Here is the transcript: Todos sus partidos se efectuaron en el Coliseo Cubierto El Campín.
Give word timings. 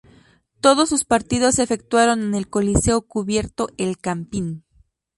Todos 0.61 0.89
sus 0.89 1.03
partidos 1.05 1.53
se 1.53 1.61
efectuaron 1.61 2.23
en 2.23 2.33
el 2.33 2.49
Coliseo 2.49 3.03
Cubierto 3.03 3.69
El 3.77 3.99
Campín. 3.99 4.63